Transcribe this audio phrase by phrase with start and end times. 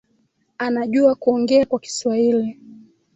[0.57, 2.59] Anajua kuongea kwa kiswahili